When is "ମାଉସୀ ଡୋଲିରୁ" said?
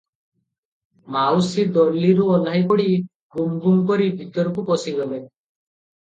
1.15-2.25